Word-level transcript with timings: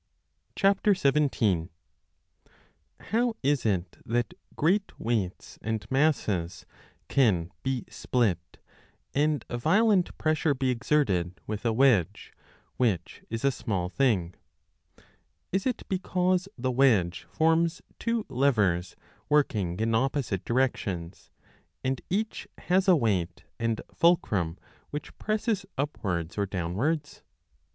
17 0.57 1.69
How 3.01 3.35
is 3.43 3.67
it 3.67 3.97
that 4.03 4.33
great 4.55 4.99
weights 4.99 5.59
and 5.61 5.85
masses 5.91 6.65
can 7.07 7.51
be 7.61 7.85
split 7.87 8.57
and 9.13 9.45
violent 9.47 10.17
pressure 10.17 10.55
be 10.55 10.71
exerted 10.71 11.39
with 11.45 11.63
a 11.67 11.71
wedge, 11.71 12.33
which 12.77 13.21
is 13.29 13.45
ao 13.45 13.49
H 13.49 13.51
B 13.51 13.51
A 13.51 13.51
E 13.51 13.51
FIG. 13.51 13.51
9. 13.51 13.51
d 13.51 13.63
small 13.63 13.89
thing? 13.89 14.33
Is 15.51 15.67
it 15.67 15.83
because 15.87 16.49
the 16.57 16.71
wedge 16.71 17.27
forms 17.29 17.83
two 17.99 18.25
levers 18.27 18.95
working 19.29 19.79
in 19.79 19.93
opposite 19.93 20.43
directions, 20.43 21.29
and 21.83 22.01
each 22.09 22.47
has 22.57 22.87
a 22.87 22.95
weight 22.95 23.43
and 23.59 23.81
fulcrum 23.93 24.57
which 24.89 25.15
presses 25.19 25.63
upwards 25.77 26.39
or 26.39 26.47
downwards 26.47 27.21